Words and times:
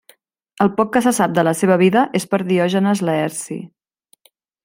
El 0.63 0.69
poc 0.77 0.87
que 0.95 1.01
se 1.07 1.11
sap 1.17 1.35
de 1.39 1.43
la 1.47 1.53
seva 1.59 1.77
vida 1.83 2.05
és 2.21 2.27
per 2.33 2.41
Diògenes 2.53 3.05
Laerci. 3.11 3.59